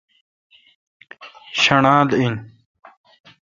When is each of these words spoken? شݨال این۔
شݨال 1.61 2.09
این۔ 2.19 2.35